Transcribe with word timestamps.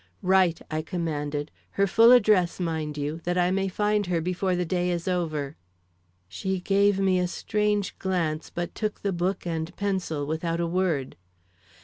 "Write," 0.23 0.63
I, 0.71 0.81
commanded; 0.81 1.51
"her 1.73 1.85
full 1.85 2.11
address, 2.11 2.59
mind 2.59 2.97
you, 2.97 3.21
that 3.23 3.37
I 3.37 3.51
may 3.51 3.67
find 3.67 4.07
her 4.07 4.19
before 4.19 4.55
the 4.55 4.65
day 4.65 4.89
is 4.89 5.07
over." 5.07 5.57
She 6.27 6.59
gave 6.59 6.97
me 6.99 7.19
a 7.19 7.27
strange 7.27 7.95
glance 7.99 8.49
but 8.49 8.73
took 8.73 9.01
the 9.01 9.13
book 9.13 9.45
and 9.45 9.75
pencil 9.75 10.25
without 10.25 10.59
a 10.59 10.65
word. 10.65 11.17